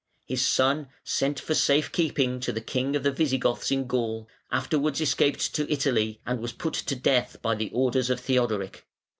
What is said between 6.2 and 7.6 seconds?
and was put to death by